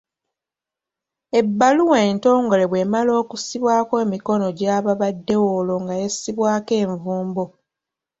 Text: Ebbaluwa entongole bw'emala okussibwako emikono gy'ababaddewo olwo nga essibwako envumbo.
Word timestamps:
Ebbaluwa 1.39 1.97
entongole 2.09 2.63
bw'emala 2.71 3.11
okussibwako 3.21 3.93
emikono 4.05 4.45
gy'ababaddewo 4.57 5.47
olwo 5.59 5.75
nga 5.83 5.95
essibwako 6.05 6.71
envumbo. 6.83 7.45